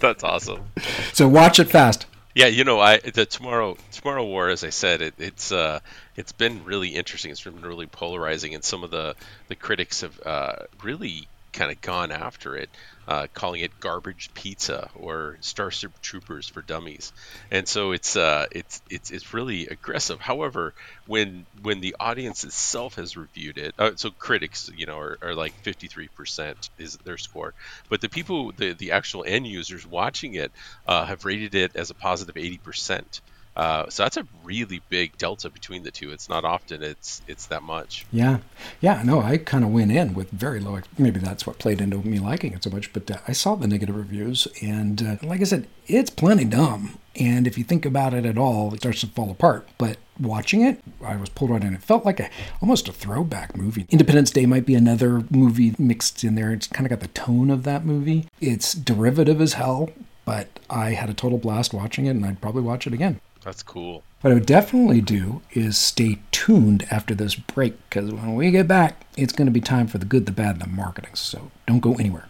That's 0.00 0.22
awesome. 0.22 0.60
So 1.12 1.28
watch 1.28 1.58
it 1.58 1.70
fast. 1.70 2.06
Yeah, 2.34 2.46
you 2.48 2.64
know, 2.64 2.80
I 2.80 2.98
the 2.98 3.24
tomorrow 3.24 3.78
tomorrow 3.92 4.24
war, 4.24 4.50
as 4.50 4.62
I 4.62 4.68
said, 4.68 5.00
it, 5.00 5.14
it's 5.16 5.50
uh, 5.52 5.80
it's 6.16 6.32
been 6.32 6.64
really 6.64 6.90
interesting. 6.90 7.30
It's 7.30 7.42
been 7.42 7.62
really 7.62 7.86
polarizing, 7.86 8.54
and 8.54 8.62
some 8.62 8.84
of 8.84 8.90
the 8.90 9.16
the 9.48 9.56
critics 9.56 10.02
have 10.02 10.20
uh, 10.26 10.56
really 10.82 11.28
kind 11.56 11.72
of 11.72 11.80
gone 11.80 12.12
after 12.12 12.56
it, 12.56 12.70
uh, 13.08 13.26
calling 13.34 13.62
it 13.62 13.80
garbage 13.80 14.30
pizza 14.34 14.90
or 14.94 15.38
Starship 15.40 15.92
Troopers 16.00 16.48
for 16.48 16.62
dummies, 16.62 17.12
and 17.50 17.66
so 17.66 17.92
it's 17.92 18.16
uh, 18.16 18.46
it's 18.52 18.82
it's 18.90 19.10
it's 19.10 19.34
really 19.34 19.66
aggressive. 19.66 20.20
However, 20.20 20.74
when 21.06 21.46
when 21.62 21.80
the 21.80 21.96
audience 21.98 22.44
itself 22.44 22.94
has 22.96 23.16
reviewed 23.16 23.58
it, 23.58 23.74
uh, 23.78 23.92
so 23.96 24.10
critics, 24.10 24.70
you 24.74 24.86
know, 24.86 24.98
are, 24.98 25.18
are 25.22 25.34
like 25.34 25.54
53% 25.62 26.70
is 26.78 26.96
their 27.04 27.18
score, 27.18 27.54
but 27.88 28.00
the 28.00 28.08
people, 28.08 28.52
the 28.56 28.74
the 28.74 28.92
actual 28.92 29.24
end 29.26 29.46
users 29.46 29.86
watching 29.86 30.34
it, 30.34 30.52
uh, 30.86 31.04
have 31.04 31.24
rated 31.24 31.54
it 31.54 31.72
as 31.76 31.90
a 31.90 31.94
positive 31.94 32.36
80%. 32.36 33.20
Uh, 33.56 33.88
so 33.88 34.02
that's 34.02 34.18
a 34.18 34.26
really 34.44 34.82
big 34.90 35.16
delta 35.16 35.48
between 35.48 35.82
the 35.82 35.90
two. 35.90 36.10
It's 36.10 36.28
not 36.28 36.44
often 36.44 36.82
it's 36.82 37.22
it's 37.26 37.46
that 37.46 37.62
much. 37.62 38.04
Yeah, 38.12 38.38
yeah. 38.80 39.02
No, 39.02 39.20
I 39.22 39.38
kind 39.38 39.64
of 39.64 39.70
went 39.70 39.90
in 39.90 40.12
with 40.12 40.30
very 40.30 40.60
low. 40.60 40.78
Maybe 40.98 41.20
that's 41.20 41.46
what 41.46 41.58
played 41.58 41.80
into 41.80 41.98
me 41.98 42.18
liking 42.18 42.52
it 42.52 42.62
so 42.64 42.70
much. 42.70 42.92
But 42.92 43.10
uh, 43.10 43.18
I 43.26 43.32
saw 43.32 43.54
the 43.54 43.66
negative 43.66 43.96
reviews, 43.96 44.46
and 44.60 45.02
uh, 45.02 45.16
like 45.22 45.40
I 45.40 45.44
said, 45.44 45.66
it's 45.86 46.10
plenty 46.10 46.44
dumb. 46.44 46.98
And 47.18 47.46
if 47.46 47.56
you 47.56 47.64
think 47.64 47.86
about 47.86 48.12
it 48.12 48.26
at 48.26 48.36
all, 48.36 48.74
it 48.74 48.80
starts 48.80 49.00
to 49.00 49.06
fall 49.06 49.30
apart. 49.30 49.66
But 49.78 49.96
watching 50.20 50.60
it, 50.60 50.82
I 51.02 51.16
was 51.16 51.30
pulled 51.30 51.50
right 51.50 51.64
in. 51.64 51.72
It 51.72 51.82
felt 51.82 52.04
like 52.04 52.20
a 52.20 52.28
almost 52.60 52.88
a 52.88 52.92
throwback 52.92 53.56
movie. 53.56 53.86
Independence 53.88 54.30
Day 54.30 54.44
might 54.44 54.66
be 54.66 54.74
another 54.74 55.24
movie 55.30 55.74
mixed 55.78 56.22
in 56.24 56.34
there. 56.34 56.52
It's 56.52 56.66
kind 56.66 56.84
of 56.84 56.90
got 56.90 57.00
the 57.00 57.08
tone 57.18 57.50
of 57.50 57.62
that 57.62 57.86
movie. 57.86 58.28
It's 58.38 58.74
derivative 58.74 59.40
as 59.40 59.54
hell, 59.54 59.88
but 60.26 60.60
I 60.68 60.90
had 60.90 61.08
a 61.08 61.14
total 61.14 61.38
blast 61.38 61.72
watching 61.72 62.04
it, 62.04 62.10
and 62.10 62.26
I'd 62.26 62.42
probably 62.42 62.62
watch 62.62 62.86
it 62.86 62.92
again. 62.92 63.20
That's 63.46 63.62
cool. 63.62 64.02
What 64.22 64.32
I 64.32 64.34
would 64.34 64.44
definitely 64.44 65.00
do 65.00 65.40
is 65.52 65.78
stay 65.78 66.18
tuned 66.32 66.84
after 66.90 67.14
this 67.14 67.36
break 67.36 67.74
because 67.88 68.10
when 68.10 68.34
we 68.34 68.50
get 68.50 68.66
back, 68.66 69.06
it's 69.16 69.32
going 69.32 69.46
to 69.46 69.52
be 69.52 69.60
time 69.60 69.86
for 69.86 69.98
the 69.98 70.04
good, 70.04 70.26
the 70.26 70.32
bad, 70.32 70.56
and 70.56 70.62
the 70.62 70.66
marketing. 70.66 71.14
So 71.14 71.52
don't 71.64 71.78
go 71.78 71.94
anywhere. 71.94 72.26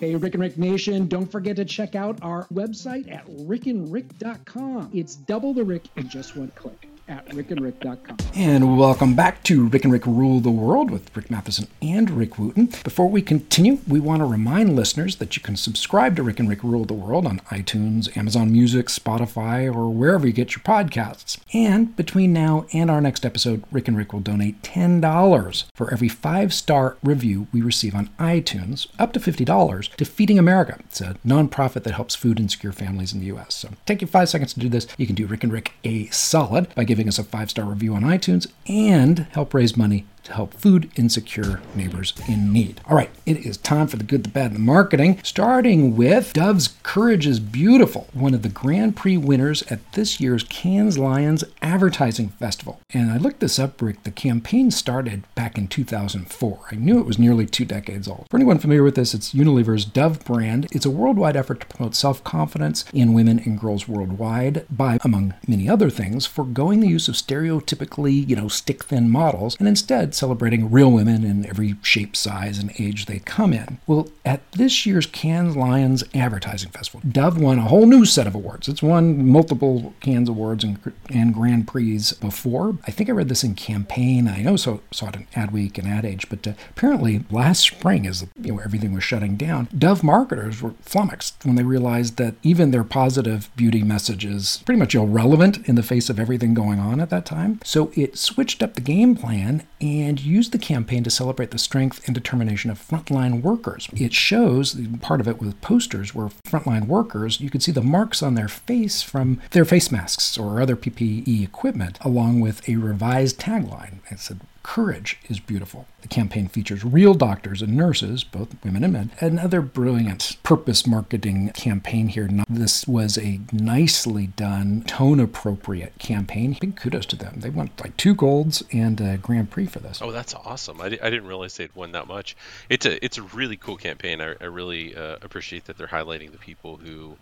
Hey, 0.00 0.16
Rick 0.16 0.34
and 0.34 0.42
Rick 0.42 0.58
Nation, 0.58 1.06
don't 1.06 1.30
forget 1.30 1.54
to 1.54 1.64
check 1.64 1.94
out 1.94 2.18
our 2.20 2.46
website 2.46 3.08
at 3.12 3.24
rickandrick.com. 3.28 4.90
It's 4.92 5.14
double 5.14 5.54
the 5.54 5.62
Rick 5.62 5.84
in 5.94 6.08
just 6.08 6.36
one 6.36 6.50
click 6.56 6.88
at 7.08 7.26
rickandrick.com. 7.28 8.16
And 8.34 8.78
welcome 8.78 9.14
back 9.14 9.42
to 9.44 9.66
Rick 9.66 9.84
and 9.84 9.92
Rick 9.92 10.06
Rule 10.06 10.40
the 10.40 10.50
World 10.50 10.90
with 10.90 11.14
Rick 11.16 11.30
Matheson 11.30 11.68
and 11.82 12.10
Rick 12.10 12.38
Wooten. 12.38 12.66
Before 12.82 13.08
we 13.08 13.22
continue, 13.22 13.78
we 13.86 14.00
want 14.00 14.20
to 14.20 14.24
remind 14.24 14.74
listeners 14.74 15.16
that 15.16 15.36
you 15.36 15.42
can 15.42 15.56
subscribe 15.56 16.16
to 16.16 16.22
Rick 16.22 16.40
and 16.40 16.48
Rick 16.48 16.62
Rule 16.62 16.84
the 16.84 16.94
World 16.94 17.26
on 17.26 17.40
iTunes, 17.50 18.14
Amazon 18.16 18.50
Music, 18.50 18.86
Spotify, 18.86 19.66
or 19.72 19.90
wherever 19.90 20.26
you 20.26 20.32
get 20.32 20.56
your 20.56 20.62
podcasts. 20.62 21.38
And 21.52 21.94
between 21.96 22.32
now 22.32 22.66
and 22.72 22.90
our 22.90 23.00
next 23.00 23.26
episode, 23.26 23.64
Rick 23.70 23.88
and 23.88 23.96
Rick 23.96 24.12
will 24.12 24.20
donate 24.20 24.62
$10 24.62 25.64
for 25.74 25.92
every 25.92 26.08
five 26.08 26.54
star 26.54 26.96
review 27.02 27.46
we 27.52 27.60
receive 27.60 27.94
on 27.94 28.08
iTunes, 28.18 28.86
up 28.98 29.12
to 29.12 29.20
$50, 29.20 29.94
to 29.96 30.04
Feeding 30.04 30.38
America. 30.38 30.76
It's 30.80 31.00
a 31.00 31.16
nonprofit 31.26 31.82
that 31.82 31.94
helps 31.94 32.14
food 32.14 32.40
insecure 32.40 32.72
families 32.72 33.12
in 33.12 33.20
the 33.20 33.26
U.S. 33.26 33.54
So 33.54 33.70
take 33.86 34.00
you 34.00 34.06
five 34.06 34.28
seconds 34.28 34.54
to 34.54 34.60
do 34.60 34.68
this. 34.68 34.86
You 34.96 35.06
can 35.06 35.14
do 35.14 35.26
Rick 35.26 35.44
and 35.44 35.52
Rick 35.52 35.72
a 35.84 36.06
solid 36.06 36.74
by 36.74 36.84
giving 36.84 36.93
giving 36.94 37.08
us 37.08 37.18
a 37.18 37.24
five 37.24 37.50
star 37.50 37.64
review 37.64 37.92
on 37.92 38.02
iTunes 38.02 38.46
and 38.68 39.26
help 39.32 39.52
raise 39.52 39.76
money 39.76 40.06
to 40.24 40.32
help 40.32 40.54
food 40.54 40.90
insecure 40.96 41.60
neighbors 41.74 42.12
in 42.28 42.52
need. 42.52 42.80
All 42.88 42.96
right, 42.96 43.10
it 43.26 43.38
is 43.38 43.56
time 43.56 43.86
for 43.86 43.96
the 43.96 44.04
good, 44.04 44.24
the 44.24 44.30
bad, 44.30 44.46
and 44.46 44.56
the 44.56 44.60
marketing, 44.60 45.20
starting 45.22 45.96
with 45.96 46.32
Dove's 46.32 46.74
Courage 46.82 47.26
is 47.26 47.40
Beautiful, 47.40 48.08
one 48.12 48.34
of 48.34 48.42
the 48.42 48.48
Grand 48.48 48.96
Prix 48.96 49.16
winners 49.16 49.62
at 49.64 49.92
this 49.92 50.20
year's 50.20 50.44
Cannes 50.44 50.98
Lions 50.98 51.44
Advertising 51.62 52.30
Festival. 52.30 52.80
And 52.90 53.10
I 53.10 53.18
looked 53.18 53.40
this 53.40 53.58
up, 53.58 53.80
Rick. 53.80 54.02
The 54.04 54.10
campaign 54.10 54.70
started 54.70 55.24
back 55.34 55.58
in 55.58 55.68
2004. 55.68 56.60
I 56.70 56.74
knew 56.76 56.98
it 56.98 57.06
was 57.06 57.18
nearly 57.18 57.46
two 57.46 57.64
decades 57.64 58.08
old. 58.08 58.26
For 58.30 58.36
anyone 58.36 58.58
familiar 58.58 58.82
with 58.82 58.94
this, 58.94 59.14
it's 59.14 59.34
Unilever's 59.34 59.84
Dove 59.84 60.24
brand. 60.24 60.68
It's 60.72 60.86
a 60.86 60.90
worldwide 60.90 61.36
effort 61.36 61.60
to 61.60 61.66
promote 61.66 61.94
self 61.94 62.24
confidence 62.24 62.84
in 62.92 63.12
women 63.12 63.38
and 63.40 63.60
girls 63.60 63.86
worldwide 63.86 64.66
by, 64.70 64.98
among 65.04 65.34
many 65.46 65.68
other 65.68 65.90
things, 65.90 66.26
foregoing 66.26 66.80
the 66.80 66.88
use 66.88 67.08
of 67.08 67.14
stereotypically, 67.14 68.26
you 68.28 68.36
know, 68.36 68.48
stick 68.48 68.84
thin 68.84 69.10
models 69.10 69.56
and 69.58 69.68
instead 69.68 70.13
celebrating 70.14 70.70
real 70.70 70.90
women 70.90 71.24
in 71.24 71.46
every 71.46 71.76
shape, 71.82 72.16
size, 72.16 72.58
and 72.58 72.72
age 72.78 73.06
they 73.06 73.18
come 73.20 73.52
in. 73.52 73.78
Well, 73.86 74.08
at 74.24 74.50
this 74.52 74.86
year's 74.86 75.06
Cannes 75.06 75.56
Lions 75.56 76.04
Advertising 76.14 76.70
Festival, 76.70 77.00
Dove 77.08 77.38
won 77.38 77.58
a 77.58 77.68
whole 77.68 77.86
new 77.86 78.04
set 78.04 78.26
of 78.26 78.34
awards. 78.34 78.68
It's 78.68 78.82
won 78.82 79.26
multiple 79.26 79.94
Cannes 80.00 80.28
Awards 80.28 80.64
and, 80.64 80.78
and 81.10 81.34
Grand 81.34 81.68
Prix 81.68 81.84
before. 82.20 82.76
I 82.86 82.90
think 82.90 83.08
I 83.08 83.12
read 83.12 83.28
this 83.28 83.44
in 83.44 83.54
Campaign. 83.54 84.26
I 84.26 84.42
know 84.42 84.56
so 84.56 84.80
saw 84.90 85.08
it 85.08 85.16
in 85.16 85.26
Adweek 85.34 85.78
and 85.78 85.86
Ad 85.86 86.04
Age, 86.04 86.28
but 86.28 86.46
uh, 86.46 86.52
apparently 86.70 87.24
last 87.30 87.60
spring, 87.60 88.06
as 88.06 88.26
you 88.40 88.52
know, 88.52 88.60
everything 88.60 88.92
was 88.92 89.04
shutting 89.04 89.36
down, 89.36 89.68
Dove 89.76 90.02
marketers 90.02 90.62
were 90.62 90.74
flummoxed 90.80 91.44
when 91.44 91.56
they 91.56 91.62
realized 91.62 92.16
that 92.16 92.34
even 92.42 92.70
their 92.70 92.84
positive 92.84 93.50
beauty 93.56 93.82
messages 93.82 94.62
pretty 94.64 94.78
much 94.78 94.94
irrelevant 94.94 95.58
in 95.68 95.74
the 95.74 95.82
face 95.82 96.08
of 96.10 96.18
everything 96.18 96.54
going 96.54 96.78
on 96.78 97.00
at 97.00 97.10
that 97.10 97.26
time. 97.26 97.60
So 97.64 97.92
it 97.94 98.18
switched 98.18 98.62
up 98.62 98.74
the 98.74 98.80
game 98.80 99.14
plan 99.14 99.66
and 99.80 100.03
used 100.20 100.52
the 100.52 100.58
campaign 100.58 101.04
to 101.04 101.10
celebrate 101.10 101.50
the 101.50 101.58
strength 101.58 102.06
and 102.06 102.14
determination 102.14 102.70
of 102.70 102.78
frontline 102.78 103.42
workers. 103.42 103.88
It 103.94 104.12
shows 104.12 104.76
part 105.00 105.20
of 105.20 105.28
it 105.28 105.40
with 105.40 105.60
posters 105.60 106.14
where 106.14 106.28
frontline 106.46 106.86
workers, 106.86 107.40
you 107.40 107.50
could 107.50 107.62
see 107.62 107.72
the 107.72 107.82
marks 107.82 108.22
on 108.22 108.34
their 108.34 108.48
face 108.48 109.02
from 109.02 109.40
their 109.50 109.64
face 109.64 109.90
masks 109.90 110.38
or 110.38 110.60
other 110.60 110.76
PPE 110.76 111.42
equipment, 111.42 111.98
along 112.02 112.40
with 112.40 112.68
a 112.68 112.76
revised 112.76 113.38
tagline. 113.40 113.98
It 114.10 114.20
said, 114.20 114.40
Courage 114.64 115.18
is 115.28 115.40
beautiful. 115.40 115.86
The 116.00 116.08
campaign 116.08 116.48
features 116.48 116.84
real 116.84 117.12
doctors 117.12 117.60
and 117.60 117.76
nurses, 117.76 118.24
both 118.24 118.56
women 118.64 118.82
and 118.82 118.92
men. 118.94 119.10
Another 119.20 119.60
brilliant 119.60 120.38
purpose 120.42 120.86
marketing 120.86 121.50
campaign 121.50 122.08
here. 122.08 122.28
This 122.48 122.88
was 122.88 123.18
a 123.18 123.40
nicely 123.52 124.28
done, 124.28 124.82
tone 124.86 125.20
appropriate 125.20 125.98
campaign. 125.98 126.56
Big 126.58 126.76
kudos 126.76 127.04
to 127.06 127.16
them. 127.16 127.34
They 127.40 127.50
won 127.50 127.70
like 127.82 127.96
two 127.98 128.14
golds 128.14 128.64
and 128.72 129.00
a 129.02 129.18
Grand 129.18 129.50
Prix 129.50 129.66
for 129.66 129.80
this. 129.80 130.00
Oh, 130.00 130.10
that's 130.10 130.34
awesome. 130.34 130.80
I, 130.80 130.86
I 130.86 130.88
didn't 131.10 131.26
realize 131.26 131.56
they'd 131.58 131.74
won 131.74 131.92
that 131.92 132.08
much. 132.08 132.34
It's 132.70 132.86
a, 132.86 133.04
it's 133.04 133.18
a 133.18 133.22
really 133.22 133.58
cool 133.58 133.76
campaign. 133.76 134.22
I, 134.22 134.34
I 134.40 134.46
really 134.46 134.96
uh, 134.96 135.18
appreciate 135.20 135.66
that 135.66 135.76
they're 135.76 135.86
highlighting 135.86 136.32
the 136.32 136.38
people 136.38 136.78
who 136.78 137.16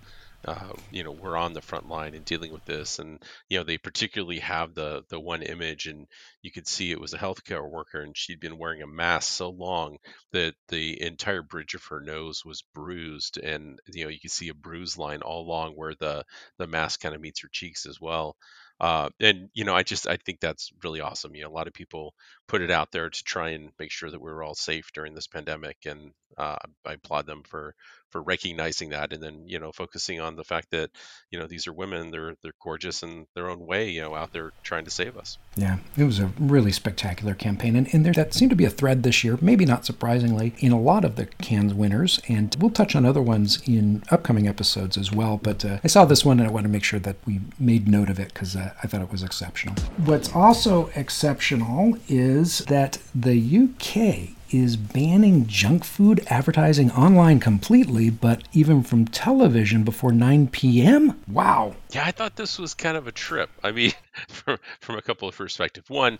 uh, 0.46 0.72
you 0.90 1.04
know 1.04 1.12
were 1.12 1.36
on 1.36 1.52
the 1.52 1.60
front 1.62 1.88
line 1.88 2.14
and 2.14 2.24
dealing 2.24 2.52
with 2.52 2.64
this 2.64 2.98
and 2.98 3.22
you 3.48 3.58
know 3.58 3.64
they 3.64 3.78
particularly 3.78 4.40
have 4.40 4.74
the 4.74 5.02
the 5.08 5.20
one 5.20 5.42
image 5.42 5.86
and 5.86 6.06
you 6.42 6.50
could 6.50 6.66
see 6.66 6.90
it 6.90 7.00
was 7.00 7.14
a 7.14 7.18
healthcare 7.18 7.68
worker 7.68 8.00
and 8.00 8.16
she'd 8.16 8.40
been 8.40 8.58
wearing 8.58 8.82
a 8.82 8.86
mask 8.86 9.32
so 9.32 9.50
long 9.50 9.96
that 10.32 10.54
the 10.68 11.00
entire 11.02 11.42
bridge 11.42 11.74
of 11.74 11.84
her 11.84 12.00
nose 12.00 12.44
was 12.44 12.64
bruised 12.74 13.38
and 13.38 13.78
you 13.92 14.04
know 14.04 14.10
you 14.10 14.18
could 14.20 14.30
see 14.32 14.48
a 14.48 14.54
bruise 14.54 14.98
line 14.98 15.22
all 15.22 15.42
along 15.42 15.72
where 15.74 15.94
the 16.00 16.24
the 16.58 16.66
mask 16.66 17.00
kind 17.00 17.14
of 17.14 17.20
meets 17.20 17.40
her 17.42 17.48
cheeks 17.52 17.86
as 17.86 18.00
well. 18.00 18.36
Uh, 18.80 19.10
and 19.20 19.48
you 19.54 19.64
know 19.64 19.74
i 19.74 19.82
just 19.84 20.08
i 20.08 20.16
think 20.16 20.40
that's 20.40 20.72
really 20.82 21.00
awesome. 21.00 21.34
You 21.36 21.42
know 21.42 21.48
a 21.48 21.52
lot 21.52 21.68
of 21.68 21.72
people 21.72 22.14
put 22.48 22.62
it 22.62 22.70
out 22.70 22.90
there 22.92 23.08
to 23.08 23.24
try 23.24 23.50
and 23.50 23.70
make 23.78 23.90
sure 23.90 24.10
that 24.10 24.20
we 24.20 24.30
are 24.30 24.42
all 24.42 24.54
safe 24.54 24.92
during 24.92 25.14
this 25.14 25.26
pandemic 25.26 25.76
and 25.86 26.12
uh, 26.38 26.56
i 26.86 26.94
applaud 26.94 27.26
them 27.26 27.42
for 27.42 27.74
for 28.12 28.22
recognizing 28.22 28.90
that 28.90 29.12
and 29.12 29.22
then 29.22 29.42
you 29.46 29.58
know 29.58 29.72
focusing 29.72 30.20
on 30.20 30.36
the 30.36 30.44
fact 30.44 30.70
that 30.70 30.90
you 31.30 31.38
know 31.38 31.46
these 31.46 31.66
are 31.66 31.72
women 31.72 32.10
they're 32.10 32.34
they're 32.42 32.52
gorgeous 32.62 33.02
in 33.02 33.26
their 33.34 33.48
own 33.48 33.66
way 33.66 33.88
you 33.88 34.00
know 34.00 34.14
out 34.14 34.32
there 34.32 34.52
trying 34.62 34.84
to 34.84 34.90
save 34.90 35.16
us. 35.16 35.38
Yeah 35.56 35.78
it 35.96 36.04
was 36.04 36.20
a 36.20 36.30
really 36.38 36.72
spectacular 36.72 37.34
campaign 37.34 37.74
and, 37.74 37.92
and 37.92 38.04
there 38.04 38.12
that 38.12 38.34
seemed 38.34 38.50
to 38.50 38.56
be 38.56 38.66
a 38.66 38.70
thread 38.70 39.02
this 39.02 39.24
year 39.24 39.38
maybe 39.40 39.64
not 39.64 39.86
surprisingly 39.86 40.54
in 40.58 40.72
a 40.72 40.80
lot 40.80 41.04
of 41.04 41.16
the 41.16 41.26
Cannes 41.26 41.74
winners 41.74 42.20
and 42.28 42.54
we'll 42.58 42.70
touch 42.70 42.94
on 42.94 43.06
other 43.06 43.22
ones 43.22 43.62
in 43.66 44.02
upcoming 44.10 44.46
episodes 44.46 44.96
as 44.98 45.10
well 45.10 45.38
but 45.42 45.64
uh, 45.64 45.78
i 45.82 45.86
saw 45.86 46.04
this 46.04 46.24
one 46.24 46.38
and 46.38 46.48
i 46.48 46.52
want 46.52 46.64
to 46.64 46.72
make 46.72 46.84
sure 46.84 47.00
that 47.00 47.16
we 47.26 47.40
made 47.58 47.88
note 47.88 48.10
of 48.10 48.18
it 48.18 48.28
because 48.32 48.56
uh, 48.56 48.72
i 48.82 48.86
thought 48.86 49.00
it 49.00 49.10
was 49.10 49.22
exceptional. 49.22 49.74
What's 50.04 50.34
also 50.34 50.90
exceptional 50.94 51.96
is 52.08 52.41
that 52.66 52.98
the 53.14 53.64
uk 53.64 54.36
is 54.54 54.76
banning 54.76 55.46
junk 55.46 55.84
food 55.84 56.22
advertising 56.26 56.90
online 56.90 57.40
completely, 57.40 58.10
but 58.10 58.42
even 58.52 58.82
from 58.82 59.06
television 59.06 59.82
before 59.84 60.12
9 60.12 60.48
p.m. 60.48 61.18
Wow. 61.26 61.74
Yeah, 61.90 62.04
I 62.04 62.10
thought 62.10 62.36
this 62.36 62.58
was 62.58 62.74
kind 62.74 62.96
of 62.96 63.06
a 63.06 63.12
trip. 63.12 63.50
I 63.62 63.72
mean, 63.72 63.92
from, 64.28 64.58
from 64.80 64.98
a 64.98 65.02
couple 65.02 65.28
of 65.28 65.36
perspectives. 65.36 65.88
One, 65.88 66.18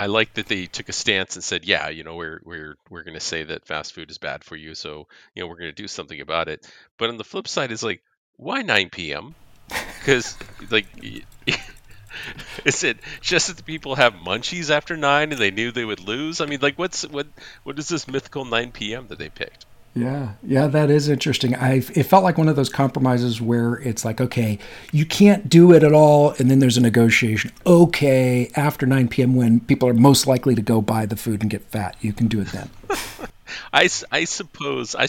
I 0.00 0.06
like 0.06 0.34
that 0.34 0.46
they 0.46 0.66
took 0.66 0.88
a 0.88 0.92
stance 0.92 1.34
and 1.34 1.42
said, 1.42 1.64
"Yeah, 1.64 1.88
you 1.88 2.04
know, 2.04 2.14
we're 2.14 2.40
we're 2.44 2.76
we're 2.88 3.02
going 3.02 3.14
to 3.14 3.20
say 3.20 3.42
that 3.44 3.66
fast 3.66 3.94
food 3.94 4.10
is 4.10 4.18
bad 4.18 4.44
for 4.44 4.54
you, 4.54 4.74
so 4.74 5.08
you 5.34 5.42
know 5.42 5.48
we're 5.48 5.58
going 5.58 5.74
to 5.74 5.82
do 5.82 5.88
something 5.88 6.20
about 6.20 6.48
it." 6.48 6.70
But 6.98 7.08
on 7.08 7.16
the 7.16 7.24
flip 7.24 7.48
side, 7.48 7.72
is 7.72 7.82
like, 7.82 8.02
why 8.36 8.62
9 8.62 8.90
p.m.? 8.90 9.34
Because 9.98 10.36
like 10.70 10.86
Is 12.64 12.84
it 12.84 12.98
just 13.20 13.48
that 13.48 13.56
the 13.56 13.62
people 13.62 13.94
have 13.96 14.14
munchies 14.14 14.70
after 14.70 14.96
nine 14.96 15.32
and 15.32 15.40
they 15.40 15.50
knew 15.50 15.70
they 15.70 15.84
would 15.84 16.00
lose? 16.00 16.40
I 16.40 16.46
mean, 16.46 16.60
like, 16.60 16.78
what's 16.78 17.02
what? 17.08 17.26
What 17.64 17.78
is 17.78 17.88
this 17.88 18.08
mythical 18.08 18.44
9 18.44 18.72
p.m. 18.72 19.06
that 19.08 19.18
they 19.18 19.28
picked? 19.28 19.66
Yeah, 19.94 20.34
yeah, 20.44 20.68
that 20.68 20.90
is 20.90 21.08
interesting. 21.08 21.56
I 21.56 21.76
it 21.76 22.04
felt 22.04 22.22
like 22.22 22.38
one 22.38 22.48
of 22.48 22.56
those 22.56 22.68
compromises 22.68 23.40
where 23.40 23.74
it's 23.74 24.04
like, 24.04 24.20
okay, 24.20 24.58
you 24.92 25.04
can't 25.04 25.48
do 25.48 25.72
it 25.72 25.82
at 25.82 25.92
all, 25.92 26.30
and 26.38 26.50
then 26.50 26.60
there's 26.60 26.76
a 26.76 26.80
negotiation. 26.80 27.50
Okay, 27.66 28.50
after 28.54 28.86
9 28.86 29.08
p.m. 29.08 29.34
when 29.34 29.60
people 29.60 29.88
are 29.88 29.94
most 29.94 30.26
likely 30.26 30.54
to 30.54 30.62
go 30.62 30.80
buy 30.80 31.06
the 31.06 31.16
food 31.16 31.42
and 31.42 31.50
get 31.50 31.62
fat, 31.62 31.96
you 32.00 32.12
can 32.12 32.28
do 32.28 32.40
it 32.40 32.48
then. 32.48 32.70
I, 33.72 33.88
I 34.12 34.24
suppose 34.24 34.94
I 34.94 35.08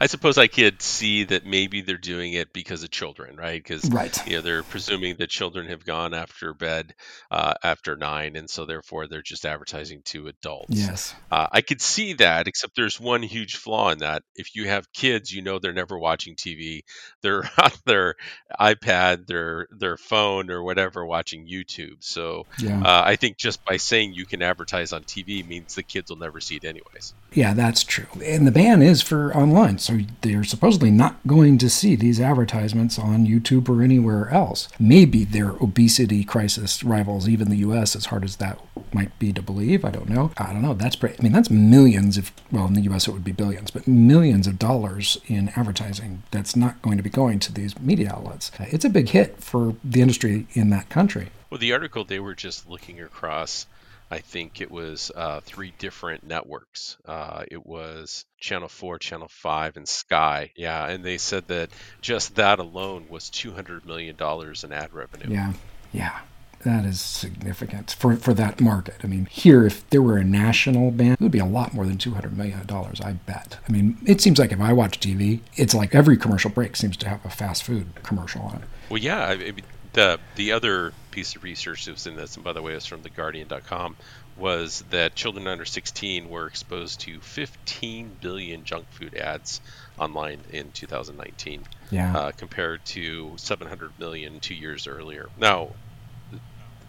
I 0.00 0.06
suppose 0.06 0.38
I 0.38 0.46
could 0.46 0.80
see 0.80 1.24
that 1.24 1.44
maybe 1.44 1.80
they're 1.80 1.98
doing 1.98 2.32
it 2.32 2.52
because 2.52 2.82
of 2.84 2.90
children, 2.90 3.36
right? 3.36 3.62
Because 3.62 3.90
right. 3.90 4.16
you 4.26 4.36
know 4.36 4.42
they're 4.42 4.62
presuming 4.62 5.16
that 5.16 5.28
children 5.28 5.66
have 5.68 5.84
gone 5.84 6.14
after 6.14 6.54
bed 6.54 6.94
uh, 7.30 7.54
after 7.64 7.96
nine, 7.96 8.36
and 8.36 8.48
so 8.48 8.64
therefore 8.64 9.08
they're 9.08 9.22
just 9.22 9.44
advertising 9.44 10.02
to 10.06 10.28
adults. 10.28 10.76
Yes, 10.76 11.14
uh, 11.32 11.48
I 11.50 11.62
could 11.62 11.80
see 11.80 12.12
that, 12.14 12.46
except 12.46 12.76
there's 12.76 13.00
one 13.00 13.22
huge 13.22 13.56
flaw 13.56 13.90
in 13.90 13.98
that. 13.98 14.22
If 14.36 14.54
you 14.54 14.68
have 14.68 14.92
kids, 14.92 15.32
you 15.32 15.42
know 15.42 15.58
they're 15.58 15.72
never 15.72 15.98
watching 15.98 16.36
TV; 16.36 16.82
they're 17.22 17.42
on 17.58 17.72
their 17.84 18.14
iPad, 18.60 19.26
their 19.26 19.66
their 19.76 19.96
phone, 19.96 20.50
or 20.50 20.62
whatever, 20.62 21.04
watching 21.04 21.48
YouTube. 21.48 21.96
So 22.00 22.46
yeah. 22.60 22.80
uh, 22.82 23.02
I 23.04 23.16
think 23.16 23.36
just 23.36 23.64
by 23.64 23.78
saying 23.78 24.12
you 24.12 24.26
can 24.26 24.42
advertise 24.42 24.92
on 24.92 25.02
TV 25.02 25.46
means 25.46 25.74
the 25.74 25.82
kids 25.82 26.10
will 26.10 26.18
never 26.18 26.38
see 26.38 26.56
it 26.56 26.64
anyways. 26.64 27.14
Yeah, 27.32 27.52
that's 27.52 27.82
true. 27.82 28.06
And 28.24 28.46
the 28.46 28.52
ban 28.52 28.80
is 28.80 29.02
for 29.02 29.36
online. 29.36 29.78
So 29.88 30.00
they're 30.20 30.44
supposedly 30.44 30.90
not 30.90 31.16
going 31.26 31.56
to 31.56 31.70
see 31.70 31.96
these 31.96 32.20
advertisements 32.20 32.98
on 32.98 33.26
YouTube 33.26 33.70
or 33.70 33.80
anywhere 33.80 34.28
else. 34.28 34.68
Maybe 34.78 35.24
their 35.24 35.52
obesity 35.52 36.24
crisis 36.24 36.84
rivals 36.84 37.26
even 37.26 37.48
the 37.48 37.56
US, 37.68 37.96
as 37.96 38.04
hard 38.04 38.22
as 38.22 38.36
that 38.36 38.60
might 38.92 39.18
be 39.18 39.32
to 39.32 39.40
believe. 39.40 39.86
I 39.86 39.90
don't 39.90 40.10
know. 40.10 40.30
I 40.36 40.52
don't 40.52 40.60
know. 40.60 40.74
That's 40.74 40.94
pretty, 40.94 41.16
I 41.18 41.22
mean, 41.22 41.32
that's 41.32 41.48
millions 41.48 42.18
of, 42.18 42.30
well, 42.52 42.66
in 42.66 42.74
the 42.74 42.82
US 42.82 43.08
it 43.08 43.12
would 43.12 43.24
be 43.24 43.32
billions, 43.32 43.70
but 43.70 43.88
millions 43.88 44.46
of 44.46 44.58
dollars 44.58 45.16
in 45.26 45.48
advertising 45.56 46.22
that's 46.32 46.54
not 46.54 46.82
going 46.82 46.98
to 46.98 47.02
be 47.02 47.08
going 47.08 47.38
to 47.38 47.52
these 47.54 47.80
media 47.80 48.12
outlets. 48.14 48.50
It's 48.60 48.84
a 48.84 48.90
big 48.90 49.08
hit 49.08 49.42
for 49.42 49.74
the 49.82 50.02
industry 50.02 50.46
in 50.52 50.68
that 50.68 50.90
country. 50.90 51.30
Well, 51.48 51.58
the 51.58 51.72
article, 51.72 52.04
they 52.04 52.20
were 52.20 52.34
just 52.34 52.68
looking 52.68 53.00
across 53.00 53.66
I 54.10 54.18
think 54.18 54.60
it 54.60 54.70
was 54.70 55.12
uh, 55.14 55.40
three 55.40 55.72
different 55.78 56.24
networks. 56.24 56.96
Uh, 57.04 57.44
it 57.50 57.64
was 57.64 58.24
Channel 58.38 58.68
4, 58.68 58.98
Channel 58.98 59.28
5, 59.28 59.76
and 59.76 59.88
Sky. 59.88 60.52
Yeah, 60.56 60.88
and 60.88 61.04
they 61.04 61.18
said 61.18 61.48
that 61.48 61.70
just 62.00 62.36
that 62.36 62.58
alone 62.58 63.06
was 63.10 63.24
$200 63.30 63.84
million 63.84 64.16
in 64.18 64.72
ad 64.72 64.92
revenue. 64.92 65.34
Yeah, 65.34 65.52
yeah. 65.92 66.20
That 66.64 66.84
is 66.84 67.00
significant 67.00 67.94
for, 67.98 68.16
for 68.16 68.34
that 68.34 68.60
market. 68.60 68.96
I 69.04 69.06
mean, 69.06 69.26
here, 69.30 69.64
if 69.64 69.88
there 69.90 70.02
were 70.02 70.16
a 70.16 70.24
national 70.24 70.90
ban, 70.90 71.12
it 71.12 71.20
would 71.20 71.30
be 71.30 71.38
a 71.38 71.44
lot 71.44 71.72
more 71.72 71.86
than 71.86 71.98
$200 71.98 72.32
million, 72.36 72.66
I 72.68 73.12
bet. 73.12 73.58
I 73.68 73.70
mean, 73.70 73.96
it 74.04 74.20
seems 74.20 74.40
like 74.40 74.50
if 74.50 74.60
I 74.60 74.72
watch 74.72 74.98
TV, 74.98 75.40
it's 75.54 75.72
like 75.72 75.94
every 75.94 76.16
commercial 76.16 76.50
break 76.50 76.74
seems 76.74 76.96
to 76.96 77.08
have 77.08 77.24
a 77.24 77.30
fast 77.30 77.62
food 77.62 77.86
commercial 78.02 78.42
on 78.42 78.56
it. 78.56 78.68
Well, 78.90 78.98
yeah. 78.98 79.26
I 79.26 79.36
mean, 79.36 79.62
the 79.98 80.20
the 80.36 80.52
other 80.52 80.92
piece 81.10 81.34
of 81.34 81.42
research 81.42 81.86
that 81.86 81.92
was 81.92 82.06
in 82.06 82.14
this, 82.14 82.36
and 82.36 82.44
by 82.44 82.52
the 82.52 82.62
way, 82.62 82.72
it 82.72 82.76
was 82.76 82.86
from 82.86 83.02
theguardian.com, 83.02 83.96
was 84.36 84.84
that 84.90 85.16
children 85.16 85.48
under 85.48 85.64
16 85.64 86.28
were 86.28 86.46
exposed 86.46 87.00
to 87.00 87.20
15 87.20 88.16
billion 88.20 88.62
junk 88.62 88.88
food 88.90 89.16
ads 89.16 89.60
online 89.98 90.38
in 90.52 90.70
2019, 90.70 91.64
yeah. 91.90 92.16
uh, 92.16 92.30
compared 92.30 92.84
to 92.84 93.32
700 93.38 93.98
million 93.98 94.38
two 94.38 94.54
years 94.54 94.86
earlier. 94.86 95.28
Now, 95.36 95.70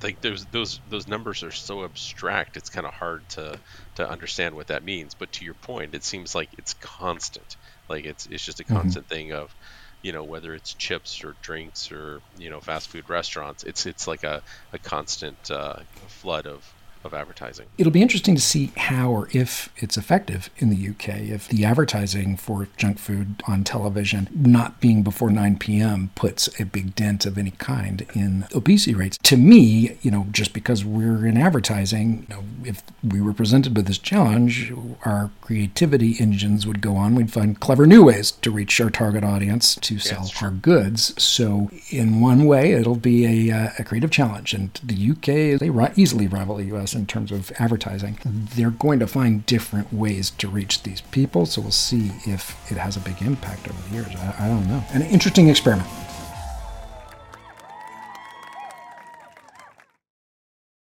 like 0.03 0.21
those 0.21 0.45
those 0.45 0.79
those 0.89 1.07
numbers 1.07 1.41
are 1.41 1.51
so 1.51 1.85
abstract. 1.85 2.57
It's 2.57 2.69
kind 2.69 2.85
of 2.85 2.93
hard 2.93 3.27
to 3.29 3.59
to 3.95 4.07
understand 4.07 4.53
what 4.53 4.67
that 4.67 4.83
means. 4.83 5.15
But 5.15 5.31
to 5.33 5.45
your 5.45 5.55
point, 5.55 5.95
it 5.95 6.03
seems 6.03 6.35
like 6.35 6.49
it's 6.59 6.75
constant. 6.75 7.57
Like 7.89 8.05
it's 8.05 8.27
it's 8.27 8.45
just 8.45 8.59
a 8.59 8.63
mm-hmm. 8.63 8.75
constant 8.75 9.07
mm-hmm. 9.07 9.15
thing 9.15 9.33
of 9.33 9.53
you 10.01 10.11
know 10.11 10.23
whether 10.23 10.53
it's 10.53 10.73
chips 10.73 11.23
or 11.23 11.35
drinks 11.41 11.91
or 11.91 12.21
you 12.37 12.49
know 12.49 12.59
fast 12.59 12.89
food 12.89 13.09
restaurants 13.09 13.63
it's 13.63 13.85
it's 13.85 14.07
like 14.07 14.23
a, 14.23 14.41
a 14.73 14.79
constant 14.79 15.51
uh, 15.51 15.77
flood 16.07 16.47
of 16.47 16.73
of 17.03 17.13
advertising. 17.13 17.65
It'll 17.77 17.91
be 17.91 18.01
interesting 18.01 18.35
to 18.35 18.41
see 18.41 18.71
how 18.75 19.11
or 19.11 19.29
if 19.31 19.69
it's 19.77 19.97
effective 19.97 20.49
in 20.57 20.69
the 20.69 20.89
UK. 20.89 21.19
If 21.21 21.47
the 21.47 21.63
advertising 21.63 22.35
for 22.35 22.67
junk 22.77 22.99
food 22.99 23.41
on 23.47 23.63
television 23.63 24.27
not 24.33 24.81
being 24.81 25.01
before 25.01 25.29
9 25.29 25.57
p.m. 25.59 26.11
puts 26.15 26.49
a 26.59 26.65
big 26.65 26.95
dent 26.95 27.25
of 27.25 27.37
any 27.37 27.51
kind 27.51 28.05
in 28.13 28.45
obesity 28.53 28.95
rates. 28.95 29.17
To 29.23 29.37
me, 29.37 29.97
you 30.01 30.11
know, 30.11 30.27
just 30.31 30.53
because 30.53 30.83
we're 30.83 31.25
in 31.25 31.37
advertising, 31.37 32.25
you 32.29 32.35
know, 32.35 32.43
if 32.65 32.83
we 33.03 33.21
were 33.21 33.33
presented 33.33 33.75
with 33.75 33.87
this 33.87 33.97
challenge, 33.97 34.71
our 35.05 35.31
creativity 35.41 36.15
engines 36.19 36.65
would 36.65 36.81
go 36.81 36.95
on. 36.95 37.15
We'd 37.15 37.31
find 37.31 37.59
clever 37.59 37.85
new 37.85 38.03
ways 38.03 38.31
to 38.31 38.51
reach 38.51 38.79
our 38.79 38.89
target 38.89 39.23
audience 39.23 39.75
to 39.75 39.99
sell 39.99 40.29
our 40.41 40.51
goods. 40.51 41.21
So, 41.21 41.69
in 41.89 42.21
one 42.21 42.45
way, 42.45 42.73
it'll 42.73 42.95
be 42.95 43.49
a, 43.49 43.55
uh, 43.55 43.69
a 43.79 43.83
creative 43.83 44.11
challenge. 44.11 44.53
And 44.53 44.79
the 44.83 45.11
UK, 45.11 45.59
they 45.59 45.69
easily 45.95 46.27
rival 46.27 46.57
the 46.57 46.65
US 46.75 46.93
in 46.93 47.05
terms 47.05 47.31
of 47.31 47.51
advertising. 47.59 48.19
They're 48.55 48.69
going 48.69 48.99
to 48.99 49.07
find 49.07 49.45
different 49.45 49.91
ways 49.93 50.29
to 50.31 50.47
reach 50.47 50.83
these 50.83 51.01
people, 51.01 51.45
so 51.45 51.61
we'll 51.61 51.71
see 51.71 52.11
if 52.25 52.71
it 52.71 52.77
has 52.77 52.97
a 52.97 53.01
big 53.01 53.21
impact 53.21 53.67
over 53.67 53.89
the 53.89 53.95
years. 53.95 54.15
I, 54.15 54.45
I 54.45 54.47
don't 54.47 54.67
know. 54.67 54.83
An 54.93 55.01
interesting 55.03 55.49
experiment. 55.49 55.89